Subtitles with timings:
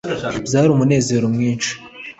[0.45, 1.71] byari umunezero mwinshi